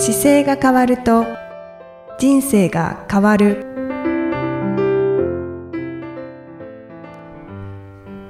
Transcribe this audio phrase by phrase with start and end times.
[0.00, 1.26] 姿勢が変わると
[2.20, 3.66] 人生が変わる。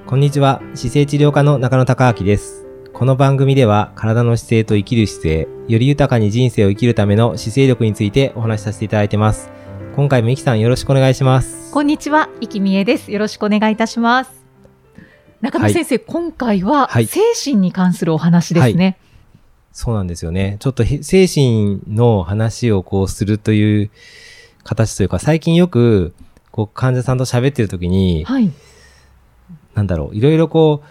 [0.07, 0.63] こんにちは。
[0.75, 2.67] 姿勢治療科の中野孝明です。
[2.95, 9.51] この番組では体の姿勢と生きる姿勢より豊かに人生を生きるための姿勢力についてお話しさせていただいてます。
[9.95, 11.71] 今回もいきさんよろしくお願いします。
[11.71, 13.13] こんにちは、生きみえです。
[13.13, 14.33] よろしくお願いいたします。
[15.43, 17.07] 中野先生、今回ははい。
[17.07, 18.97] 精神に関するお話ですね。
[19.73, 20.57] そうなんですよね。
[20.61, 23.91] ちょっとへ精神の話をこうするという
[24.65, 26.15] 形というか、最近よく
[26.51, 28.51] こう患者さんと喋ってる時に、はい。
[29.75, 30.89] なんだろう、いろいろこう、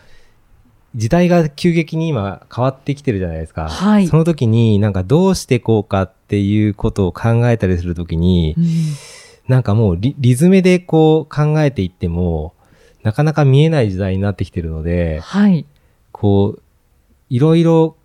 [0.95, 3.69] 時代が急激に今変わってきてるじゃないですか。
[3.69, 8.65] はいその時になんかどうしていこうかっていうことを考えたりする時に、うん
[9.47, 12.53] なんかもうリリズムでこう考えていっても、
[13.03, 15.65] なかなか見えない時代になってきてるので、はい。
[16.11, 16.61] こう、
[17.29, 17.95] いろいろ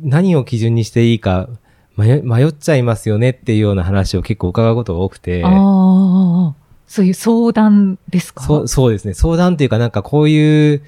[0.00, 1.48] 何を基準にしていいか
[1.96, 6.54] 迷迷っちゃいますよねっていうような話を結構伺うことが多くて、ああ、
[6.86, 8.44] そういう相談ですか？
[8.44, 9.14] そうそうですね。
[9.14, 10.82] 相談っていうかなんかこういう、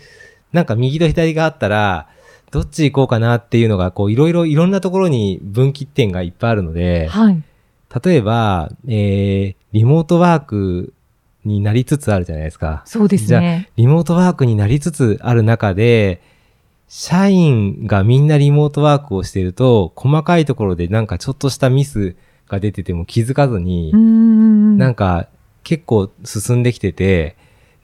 [0.53, 2.09] なんか右と左があったら、
[2.53, 7.43] どっち行こうかなっていうのが、こういろいろいろんなところに分岐点がいっぱいあるので、はい。
[8.05, 10.93] 例えば、えー、リモートワーク
[11.45, 12.83] になりつつあるじゃないですか。
[12.87, 13.41] そうですじゃ。
[13.77, 16.23] リモートワークになりつつある中で、
[16.93, 22.17] 社員がみんなリモートワークをしていると、細かいところでなんかちょっとしたミス
[22.49, 23.93] が出てても気づかずに。
[24.77, 25.29] なんか
[25.63, 27.37] 結構進んできてて、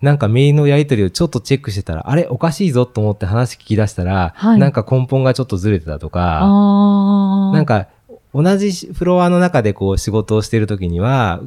[0.02, 6.40] なんかメールのやり取りをちょっとチェックしてたら、あれおかしいぞと思って話聞き出したら、はいなんか根本がちょっとずれてたとか。
[7.54, 7.86] なん、か
[8.34, 11.42] 同じフロアの中でこう仕事をしてる時には、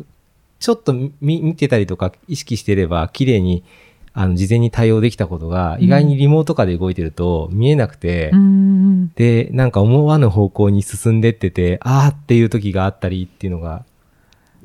[0.59, 3.65] ちょっと見見てたりとか意識してれば綺麗に
[4.13, 9.11] あの事前に対応できたことが意外にリモート化で動いてると見えなくて、うーん。
[9.15, 13.85] で、なんか思わぬ方向に進んでってて、あーっていう時があったりっていうのが、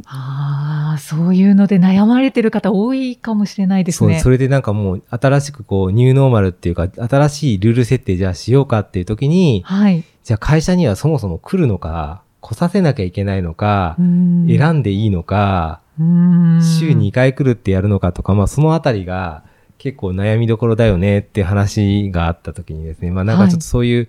[0.06, 4.20] ああ、そういうので悩まれてる方多いかもしれないですそう、ね。
[4.20, 10.05] それでなんかもう新しくこうニューノーマルっていうか新しいルール設定じゃあしようかっていう時に、はい。
[10.24, 19.45] じゃあ会社にはそもそも来るのか、来させなきゃいけないのか選んでいいのか、週2回来るってやるのかとか、まあそのあたりが
[19.79, 24.09] 結構悩みどころだよねって話があった時にですね、まあなんかちょっとそういう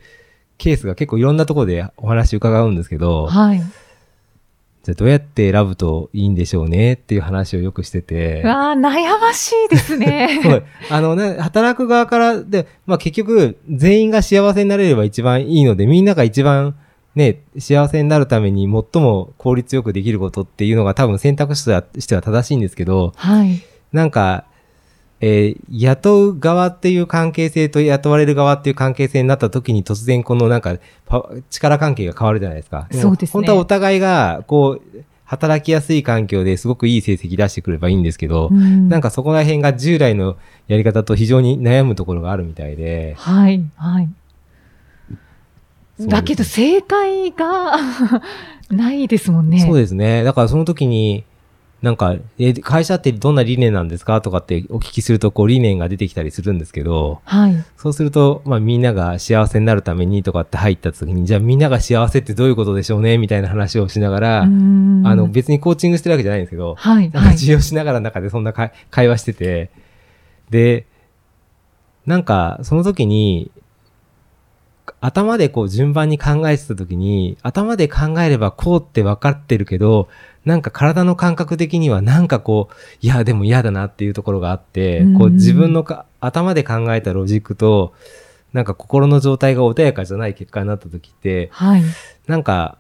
[0.57, 3.62] ケースが結構いろんなところでお話伺うんですけど、はい。
[4.85, 10.40] じゃあどうやって選ぶといいんでしょうねっていう話をよくしてて、わあ、悩ましいですね。
[10.44, 16.75] そうあのね、働く側からで、まあ結局全員が幸せになれれば一番いいので、みんなが一番
[17.15, 23.61] ね、幸せになるために最も効率よくできることっていうのが多分選択肢としては正しいんですけど、はい。
[23.93, 24.45] なんか、
[25.21, 32.87] えー雇う側っていう関係性と雇われる側っていう関係性になった時に突然このなんかパ力関係が変わるじゃないですか。
[32.91, 40.37] もそうですね本当はお互いがこう働きやすい環境ですごくいい成績出してくればいいんですけど、うんなんかそこら辺が従来の
[40.67, 43.15] やり方と非常に悩むところがあるみたいで。
[43.17, 44.09] はい、はい。
[46.00, 47.78] だけど正解が
[48.69, 49.59] ないですもんね。
[49.59, 50.23] そうですね。
[50.23, 51.23] だからその時に、
[51.81, 57.63] なんか、え、会社ってどんな理念なんですかとかってお聞きすると、こう理念が出てきたりするんですけど、はい。
[57.78, 67.29] そうすると、まあみんなが幸せになるためにとかって入った時に、じゃあみんなが幸せってどういうことでしょうねみたいな話をしながら、あの別にコーチングしてるわけじゃないんですけど、はい、なんかはい。
[67.34, 69.69] 授業しながらの中でそんな会会話してて、
[70.50, 70.88] で、
[72.07, 73.51] なんかその時に、
[75.01, 80.09] 頭でこう順番に考えてた時に、頭で考えればこうって分かってるけど、
[80.45, 87.94] なんか体の感覚的にはなんかこう、いやでも嫌だなっていうところがあってうん、こう自分のか頭で考えたロジックと、
[88.53, 91.84] なんか心の状態が穏やかじゃない結果になった時って、はい。
[92.28, 92.78] なんか、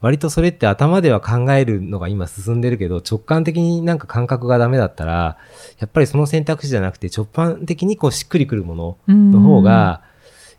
[0.00, 5.38] 割とそれって頭では考えるのが今進んでるけど、直感的になんか感覚がダメだったら、
[5.78, 10.02] やっぱりその選択肢じゃなくて直感的にこうしっくりくるものの方が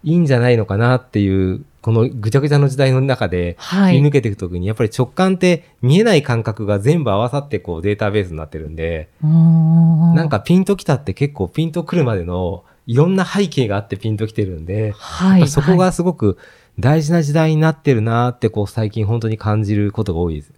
[0.04, 3.96] いいんじゃないのかなっていう、このぐちゃぐちゃの時代の中ではい。
[3.96, 14.94] 切り抜けていくときに、やっぱり直感って見えない感覚が全部合わさってこうデータベースになってるんで、なん、かピンときたって結構ピンとくるまでのいろんな背景があってピンときてるんで、
[15.48, 16.38] そこはいがすごく
[16.80, 20.54] 大事な時代になってるなーってこう最近本当に感じることが多いです。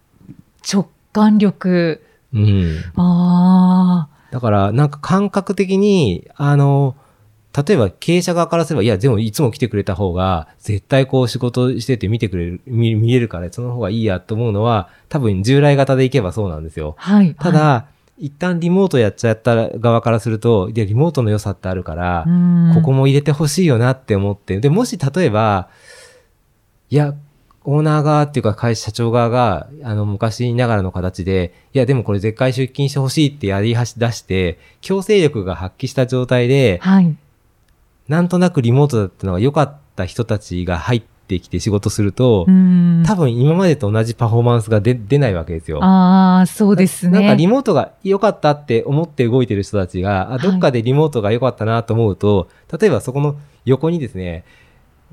[0.73, 2.01] 直感力。
[2.33, 2.83] うん。
[2.95, 6.95] あだからなんか感覚的に、あの、
[7.53, 16.95] 例えば経営者側からすれば、いや、でもいつも来てくれた方が、絶対こう仕事してて見てくれる、見見れるから、その方がいいやと思うのは、多分従来型でいけばそうなんですよ。
[16.97, 17.01] あ。
[17.01, 17.35] はい。
[17.35, 17.85] ただ、は
[18.21, 22.27] 一旦リモートやっちゃった側からすると、で、リモートの良さってあるから
[22.75, 25.69] ここも入れてほしいよなって思って、で、もし例えば、
[26.91, 27.15] いや、
[27.63, 37.15] オーナー側っていうか会社社長側が、あの、昔ながらの形で、いや、でもこれ絶対出勤してほしいってやり出して、強制力が発揮した状態で、はい。
[38.11, 43.03] なんとなくリモートだったのが良かった人たちが入ってきて仕事すると、うん。
[43.07, 45.81] 多分今までと同じパフォーマンスが出出ないわけですよ。
[45.81, 47.13] ああ、そうですね。
[47.13, 54.43] なんかリモートが良かったって思って動いてる人たちが、あどっかでリモートが良かったなと思うと、例えばそこの横にですね、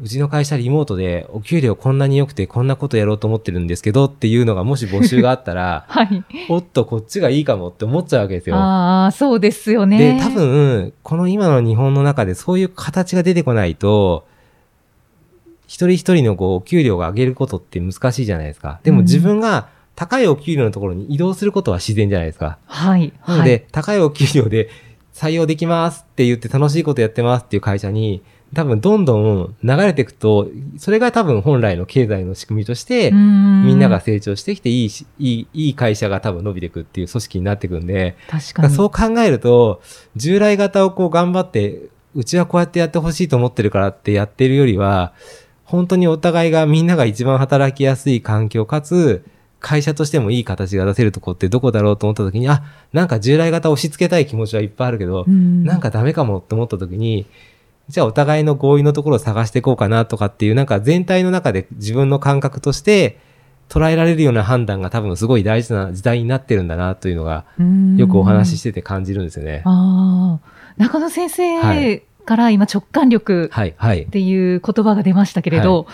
[0.00, 6.24] うちの会社リモートでお給料こんなに良くてこんなことやろうと思ってるんですけどっていうのがもし募集があったら、 はい。
[6.48, 8.56] おっとこっちがいいかもって思っちゃうわけですよ。
[8.56, 9.98] ああ、そうですよね。
[9.98, 14.26] で、多分、この今の日本の中でそういう形が出てこないと、
[15.66, 18.80] 一人一人のこう、お給料が上げることって難しいじゃないですか。
[18.84, 22.58] でもうん自分が高いお給料のところに移動することは自然じゃないですか。
[22.66, 23.12] はい。
[23.26, 24.70] なので、高いお給料で
[25.12, 28.22] 採用できますって言って楽しいことやってますっていう会社に、
[28.54, 30.48] 多分どんどん流れていくと、
[30.78, 33.18] それが多分本来の経済の仕組みとして、み
[33.68, 38.74] みんなが成長してきていいし、いい、いい会社が多分伸びていくっていう組織になっていくんで、確かに。
[38.74, 39.82] そう考えると、
[40.16, 41.82] 従来型をこう頑張って、
[42.14, 45.12] うちはこうやってやってほしいと思ってるからってやってるよりは、
[45.64, 49.24] 本当にお互いがみんなが一番働きやすい環境かつ、
[49.60, 52.62] 会社としてもいい形が出せるとこってどこだろうと思った時に、あ、
[52.92, 57.26] なんか従来型押し付けたい気持ちはいっぱいあるけど、うんなんかダメかもって思った時に、
[57.88, 63.18] じゃあお互いの合意のところを探していこうかなとかっていう、なんか全体の中で自分の感覚として
[63.68, 67.44] 捉えられるような判断が多分すごい大事な時代になってるんだなというのが、
[67.96, 69.62] よくお話ししてて感じるんですよね。
[69.64, 74.10] ああ、中野先は生いから今直感力っ。
[74.10, 75.86] ていう言葉が出ましたけれど、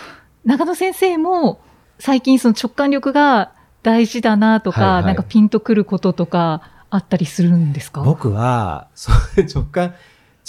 [0.43, 1.61] 中野先生も
[1.99, 3.53] 最近その直感力が
[3.83, 4.93] 大事だなとか、はい。
[4.95, 5.05] はい。
[5.05, 8.01] なんかピンとくることとかあったりするんですか？
[8.01, 9.93] 僕は、そう直感、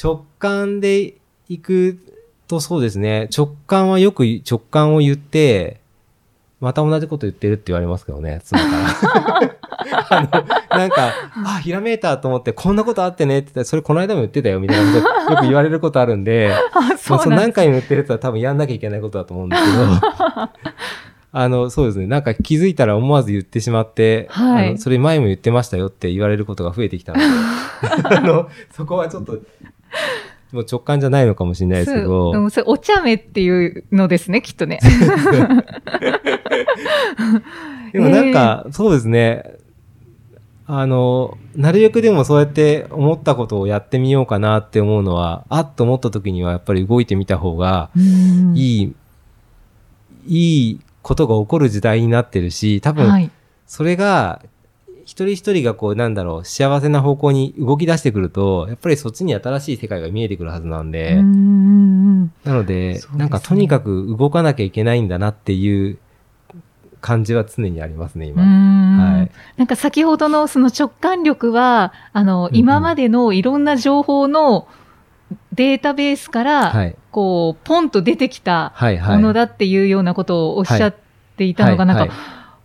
[0.02, 1.14] 直感で
[1.48, 1.98] 行く
[2.48, 5.80] とそうですね、直感はよく直感を言って、
[6.60, 9.56] また同じこと言ってるって言われますけどね、妻から。
[10.08, 11.12] あの、なんか、
[11.44, 16.54] あ、ひらめいたと思って、こんなことあってねって言ったら、それこの間も言ってたよ、みたいなことよく言われることあるんで、
[16.98, 20.50] そそうなんですの何回も言ってるやつは多分やんなきゃいけないことだと思うんですけど、
[21.32, 22.06] あの、そうですね。
[22.06, 24.68] なんか気づいたら思わず言ってしまって、はい。
[24.68, 27.24] あのそれ前も言ってましたよって言われることが増えてきたので、
[28.16, 29.38] あの、そこはちょっと、
[30.52, 34.78] もう直感じゃないのかもしれないですけど、そううんそれお茶目っていうのですね、きっとね。
[37.92, 39.56] でも なんか、そうですね。
[40.68, 48.02] あの、なるべくでもそうやって思ったことをやってみようかなって思うのは、あっと思った時にはやっぱり動いてみた方がい。
[48.54, 48.94] いい、
[50.26, 53.30] いいことが起こる時代になってるし、多分、はい。
[53.66, 54.42] それが、
[55.06, 65.98] 一人一人がこう、なんだろう、幸せな方向に動き出してくると、やっぱりそっちに新しい世界が見えてくるはずなんで、うんなので、ですねなんかとにかく動かなきゃいけないんだなっていう
[67.00, 68.42] 感じは常にありますね、う今。
[68.42, 69.30] んはい。
[69.56, 74.66] なんか先ほどのその直感力は、あの、今までのいろんな情報の
[75.52, 76.96] データベースから、はい。
[77.12, 79.16] こう、ポンと出てきたはい、はい。
[79.18, 80.94] ものだっていうようなことをおっしゃっ
[81.36, 82.14] ていたのが、なんか、はいは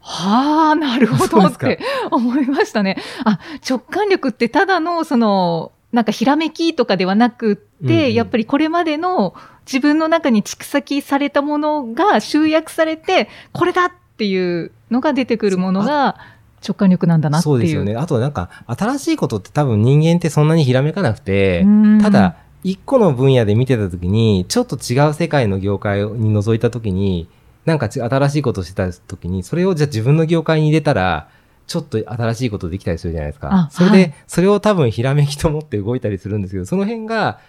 [0.04, 2.98] あ、なるほどって思いましたね。
[3.24, 9.34] あ、直感力ってただの、その、なんかひらめきとかではなくって、うんうんやっぱりこれまでの
[9.66, 16.18] 自分の中に蓄積されたものが集約されて、これだっていうのが出てくるものが
[16.66, 17.54] 直感力なんだなっていう。
[17.54, 17.96] そうですよね。
[17.96, 27.28] あとなんか、新しいことって多分人間ってそんなにひらめかなくて、うんただ、一個の分野で見てた時に、ちょっと違う世界の業界に覗いた時に、
[27.66, 31.30] なんかち新しいことしてた時に、それをじゃあ自分の業界に入れたら、
[31.68, 33.70] ちょっと新しいことできたりするじゃないですかあ。
[33.72, 37.40] それで、はいそれを多分ひらめきと思って動いたりするんですけど、その辺が、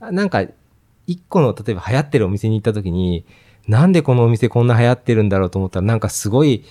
[0.00, 0.44] あなんか、
[1.06, 3.24] 一個の、例えば流行ってるお店に行った時に、
[3.66, 6.64] なんでこのお店こんな流行ってるんだろうと思ったら、なんかすごい、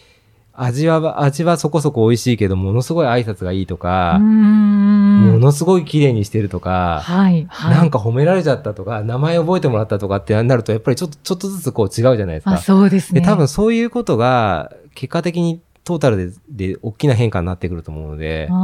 [0.55, 7.75] 味は、味はそこそこ美味しいけど、ものすごい挨拶がいいとうか、んものすごい綺麗にしてるとか、はい、はい。
[7.75, 12.57] なんか褒められちゃったとか、名前覚えてもらったとかってなると、やっぱりちょっと、ちょっとずつこう違うじゃないですあ、か。
[12.59, 13.21] そうですね。
[13.21, 18.55] で、多分そういうことが、結果的にトータルで、で、大きな変化になってくると思うので、な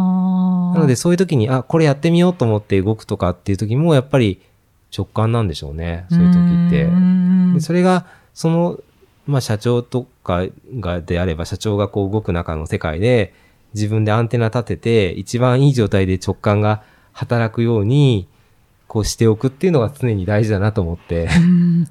[0.75, 4.39] のでそういう時に、あ、これやってみようと思って動くとかっていう時も、やっぱり
[4.95, 6.05] 直感なんでしょうね。
[6.09, 7.61] そういう時って。
[7.61, 8.79] それが、その、
[9.29, 10.45] まあ社長とか
[10.79, 13.33] がであれば、社長がこう動く中の世界で、
[13.73, 16.83] 自分でアンテナ立てて、一番いい状態で直感が
[17.13, 18.27] 働くように、
[18.87, 21.25] こうしておくっていうのが常に大事だなと思って。
[21.25, 21.87] うん。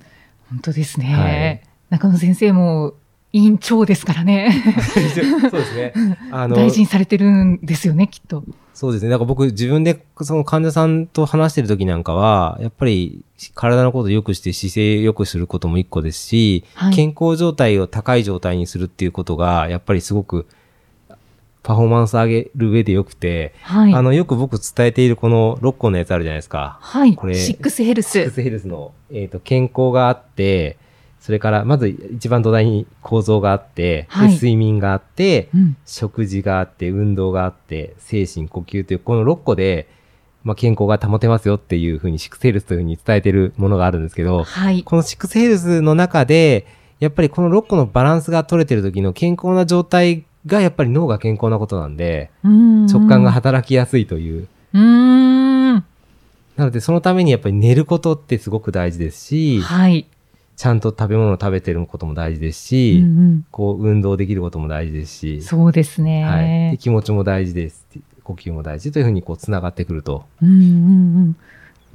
[0.50, 1.62] 本当ですね、はい。
[1.90, 2.94] 中野先生も
[3.32, 4.50] 委員長ですからね。
[4.94, 5.00] そ
[5.48, 5.92] うですね。
[6.30, 8.44] あの、大事にされてるんですよね、きっと。
[8.72, 9.10] そうですね。
[9.10, 20.46] だから僕自分でその患者さんと話してる時なんかは、やっぱり体のことを良くして姿勢良くすることも一個ですし、はい健康状態を高い状態にするっていうことが、やっぱりすごく
[21.62, 23.94] パフォーマンス上げる上で良くて、はい。
[23.94, 26.78] あの、よく僕伝えているこの6個のやつあるじゃないですか。
[26.80, 27.14] はい。
[27.14, 28.12] これシックスヘルス。
[28.12, 30.78] シックスヘルスの、えっ、と、健康があって、
[31.20, 35.76] それから、まず一番土台に構造があって、はいで睡眠があって、うん。
[35.86, 39.88] 食事があって、運動があって、精神、呼吸という、この6個で、
[40.44, 44.82] まあ、健康が保てますよっていうふうに、シックスヘルスというふうに伝えてるものがあるんですけど、はい。
[44.84, 46.66] このシックスヘルスの中で、
[47.00, 54.48] やっぱりこの6個のバランスが取れてる時の健康な状態が、やっぱり脳が健康なことなんで、直直感が働きやすいという。
[54.72, 55.74] うーん。
[56.56, 60.06] なので、そのためにやっぱり寝ることってすごく大事ですし、はい。
[60.58, 66.10] ちゃんと食べ物を食べてることも大事ですうし、んこう、運動できることも大事ですしうん、、そうですはい。
[66.10, 66.76] でね。
[66.80, 67.86] 気持ちも大事です。
[68.24, 70.24] 呼吸も大事というふうにこう、つながってくると。
[70.42, 71.36] うんうんうん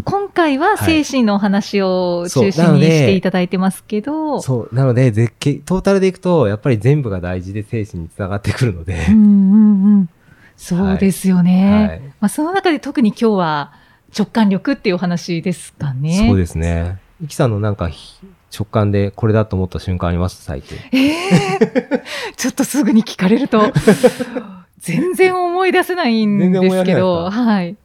[0.05, 4.75] 今回は精神のお話を中心にしていただいてますけど、そう。
[4.75, 10.09] なので、絶景、トータルでいくと、やっぱり全部が大事で精神につながってくるので、うんうんうん
[10.57, 11.87] そうですよね。
[11.89, 11.99] はい。
[11.99, 13.73] まあ、その中で特に今日は
[14.17, 16.25] 直感力っていうお話ですかね。
[16.27, 16.99] そうですね。
[17.23, 18.19] イキさんのなんかひ
[18.55, 20.43] 直感でこれだと思った瞬間あります？
[20.43, 20.77] 最近。
[20.91, 21.11] え
[21.59, 22.03] え
[22.37, 23.71] ちょっとすぐに聞かれると、
[24.79, 27.31] 全然思い出せないんですけど、か？
[27.31, 27.75] はい。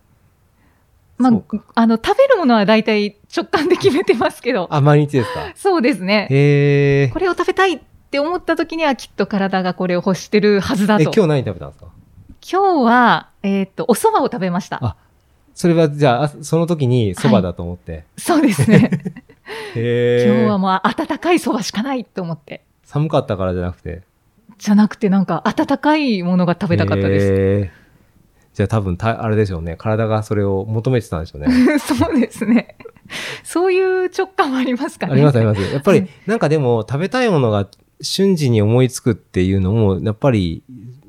[1.16, 1.32] まあ、
[1.74, 5.52] あの、食べるものは大体直感で決めてますけど、あ、毎日ですか？
[5.56, 6.28] そうですね。
[6.30, 7.08] へえ。
[7.12, 11.10] これを食べたいって思った時にはきっと体がこれを欲してるはずだえ、と。
[11.14, 11.86] 今日何食べたんですか？
[12.50, 14.78] 今日は、えっ、と、お蕎麦を食べました。
[14.84, 14.96] あ
[15.54, 18.04] それは、じゃああ、その時に蕎麦だと思って。
[18.16, 18.90] そうですね。
[19.74, 22.64] 今日はもう温かい蕎麦しかないと思って。
[22.84, 24.02] 寒かったからじゃなくて？
[24.58, 27.78] じゃなくてなんか温かいものが食べたかったです。
[28.54, 29.76] じゃあ多分た、あれでしょうね。
[29.76, 31.48] 体がそれを求めてたんでしょうね。
[31.78, 32.76] そうですね。
[33.44, 35.12] そういう直感もありますかね。
[35.12, 35.62] ありますあります。
[35.62, 37.68] やっぱりはい、なんかでも、食べたいものが
[38.00, 40.64] 瞬時に思いつくっていうのも、やっぱり、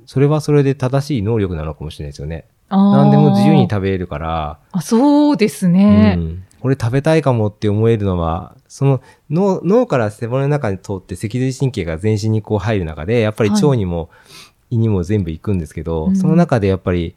[0.06, 2.46] それはそれで正しい能力なのかもしれないですよね。
[2.70, 6.16] 何何でも自由に食べれるから、あそうですうね。
[6.16, 13.64] ん、これ食べたいかもって思えるのは、その脳脳から背骨の中に通って脊髄神経が全身にこう入る中で、やっぱりはい。
[13.64, 14.10] 腸にも
[14.70, 16.16] 胃にも全部行くんですけど、うん。
[16.16, 17.16] その中でやっぱり、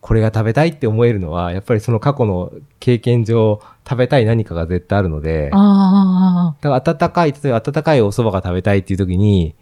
[0.00, 9.54] これが食べたいって思えるのは、やっぱりその過去の経験上、食べたい何かが絶対あるので、あだから温かい、例えば温かいお蕎麦が食べたいっていう時に、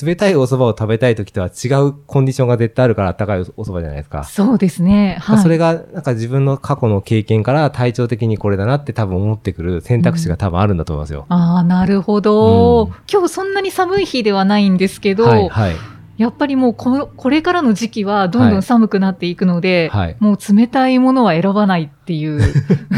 [0.00, 4.24] 冷たいお蕎麦を食べたい時とは違うコンディションが絶対あるから温かいお蕎麦じゃないですあ、か。
[4.24, 5.18] そうですね。
[5.20, 5.38] はい。
[5.42, 11.26] それが、なんか自分の過去の経験から体調的にこれだなって多分思ってくる選択肢が多分あるんだと思いますよ。
[11.28, 15.76] ああ、なるほど、うん今日そんなに寒い日ではないんですけど、はい、はい。
[16.16, 22.40] やっぱりもうここれからの時期はどんどん寒くなっていくので、はいもう冷たいものは選ばないっていう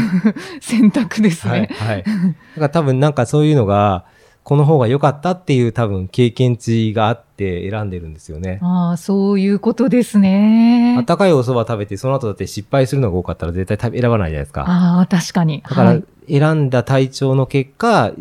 [0.61, 1.69] 選択ですはい、ね。
[1.71, 2.03] はい。
[2.03, 2.21] だか
[2.57, 4.05] ら多分なんかそういうのが、
[4.45, 8.59] この方が良かったっていう多分経験値があって選んでるんですよね。
[8.61, 10.95] ああ、そういうことですね。
[10.99, 14.65] 温かいお蕎麦食べて、その後だって失敗するのが多かったら絶対食べ選ばないじゃないですか。
[14.67, 15.63] ああ、確かに。
[15.67, 18.11] だからはい、選んだ体調の結果、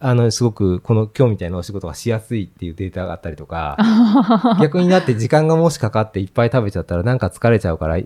[0.00, 7.98] あの、すごくこの今日みたいなお仕事がしやすいっていうデータがあったりとか、あ逆になって時間がもしかかっていっぱい食べちゃったらなんか疲れちゃうから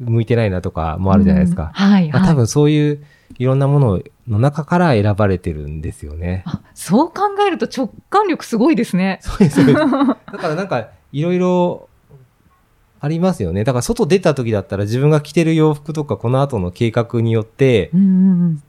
[0.00, 1.62] 向いてないなとかもあるじゃないですか。
[1.62, 2.10] うんはい、はい。
[2.10, 3.02] まあ多分そういう
[3.38, 6.42] いろんなものの中から選ばれてるんですよね。
[6.46, 9.18] あそう考えると直感力すごいですね。
[9.22, 9.56] そうです。
[9.56, 9.88] そうですだ
[10.38, 11.88] からなんかいろいろ
[13.00, 13.64] ありますよね。
[13.64, 17.90] だから外出た時だったら自分が着てる洋服とかこの後の計画によって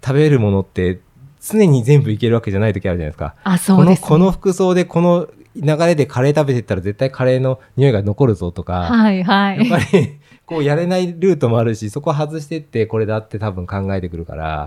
[0.01, 1.01] 食べるものって
[1.41, 3.35] 常に全部いけるわけじゃない時あるじゃないですか。
[3.43, 4.07] あ、そこの、うです、ね。
[4.07, 9.57] この服装でこの流れでカレー食べてったら絶対カレーの匂いが残るぞとか、はい、はい。
[9.69, 10.17] やっぱり
[10.48, 14.66] こうやれないルートもあるし、そこ外してってこれだって多分考えてくるから、あ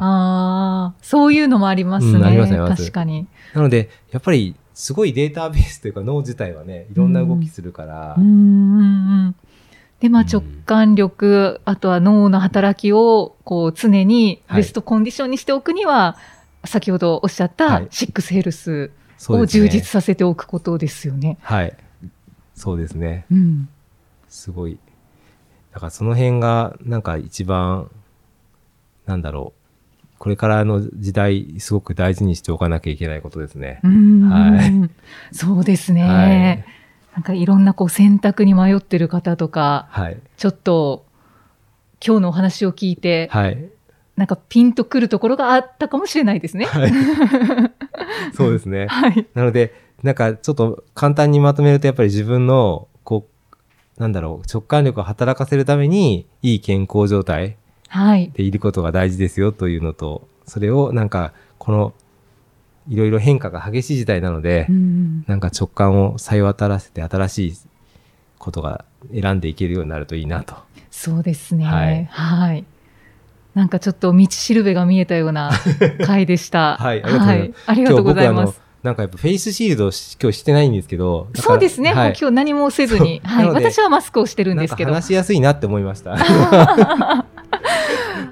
[0.89, 2.13] あ、そういうのもありますね。
[2.13, 3.27] うんありますあります確かに。
[3.55, 8.83] なのでやっぱりすごいデータベースというか脳自体はね、いろんな動きするから、うんうんう
[9.31, 9.35] ん。
[10.01, 16.19] で、まあうん直感力、あとは脳の働きを、こう常にはいベストコンディションにしておくには、
[16.67, 18.91] 先ほどおっしゃっはいたシックスヘルス
[19.29, 21.39] を充実させておくことですよね。
[21.41, 21.75] はい。
[22.55, 23.25] そうですね。
[23.33, 23.69] うん。
[24.29, 24.79] すごい。
[25.73, 27.91] だからその辺がなんか一番、
[29.07, 29.61] なんだろう。
[30.19, 33.81] これからの時代、すごく大事にしておかなきゃいけないことですね。
[33.83, 34.91] うんはい
[35.33, 36.03] そうですね。
[36.03, 36.65] はい
[37.15, 40.19] なんかいろんなこう選択に迷ってる方とか、はい。
[40.37, 41.05] ちょっと
[42.05, 43.69] 今日のお話を聞いて、はい。
[44.17, 46.67] なんかピンとくるところがあったかもしれないですね。
[46.67, 46.93] はい。
[48.35, 48.87] そうですね。
[48.93, 49.27] はい。
[49.35, 53.31] なので、なんかちょっと簡単にまとめるとやっぱり自分の、こう、
[54.01, 58.31] なんだろう、直感力を働かせるために、いい健康状態はい。
[58.35, 61.93] でいることが大事ですよというのと、それをなんか、この、
[62.89, 67.55] いろいろ変化が激しい時代なので、うんなんか直感をさえ渡らせて新しい
[68.39, 70.55] ことが選んでいけるようになるといいなと。
[70.91, 71.67] そうですね。
[71.67, 72.65] はいはい。
[73.55, 75.51] なんかちょっと道しるべが見えたような
[76.07, 76.77] 回でした。
[76.81, 81.29] はいありがとうございますありがとうございなんかやっぱフェイスシールド今日してないんですけど。
[81.35, 81.93] そうですね。
[81.93, 83.21] はいもう今日何もせずに。
[83.25, 83.49] はい。
[83.49, 84.93] 私はマスクをしてるんですけど。
[84.93, 86.17] 話しやすいなって思いました。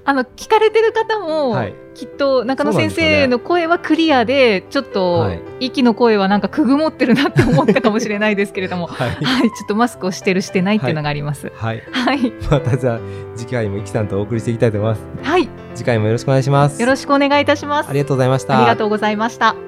[0.05, 9.11] あの、聞かれてる方も、はいきっと中野先生の声はクリアで、ちょっとはい息の声はなんかくぐもってるなって思ったかもしれないですけれども、 はい。
[9.11, 9.50] はい。
[9.50, 11.50] ちょっとマスクをしてるしてないっていうのがあります。
[11.57, 11.83] はい。
[11.90, 12.33] はい。
[12.49, 13.00] またじゃあ、
[13.35, 15.02] 次回もイキさんとお送りしていきたいと思います。
[15.25, 15.49] はい。
[15.75, 16.81] 次回もよろしくお願いします。
[16.81, 17.90] よろしくお願いいたします。
[17.90, 18.59] ありがとうございました。
[18.59, 19.67] ありがとうございました。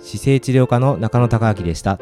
[0.00, 1.98] 姿勢治療科の中野孝明でした。